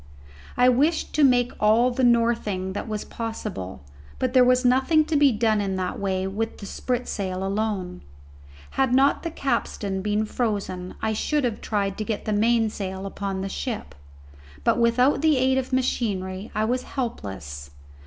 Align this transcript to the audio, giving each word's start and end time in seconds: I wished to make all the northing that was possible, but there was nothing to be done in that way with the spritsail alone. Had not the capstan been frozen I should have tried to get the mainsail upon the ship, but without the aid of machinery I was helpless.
I 0.57 0.67
wished 0.67 1.13
to 1.13 1.23
make 1.23 1.51
all 1.59 1.91
the 1.91 2.03
northing 2.03 2.73
that 2.73 2.87
was 2.87 3.05
possible, 3.05 3.83
but 4.17 4.33
there 4.33 4.43
was 4.43 4.65
nothing 4.65 5.05
to 5.05 5.15
be 5.15 5.31
done 5.31 5.61
in 5.61 5.75
that 5.75 5.99
way 5.99 6.25
with 6.25 6.57
the 6.57 6.65
spritsail 6.65 7.45
alone. 7.45 8.01
Had 8.71 8.95
not 8.95 9.21
the 9.21 9.29
capstan 9.29 10.01
been 10.01 10.25
frozen 10.25 10.95
I 11.03 11.13
should 11.13 11.43
have 11.43 11.61
tried 11.61 11.99
to 11.99 12.03
get 12.03 12.25
the 12.25 12.33
mainsail 12.33 13.05
upon 13.05 13.41
the 13.41 13.47
ship, 13.47 13.93
but 14.63 14.79
without 14.79 15.21
the 15.21 15.37
aid 15.37 15.59
of 15.59 15.71
machinery 15.71 16.49
I 16.55 16.65
was 16.65 16.81
helpless. 16.81 17.69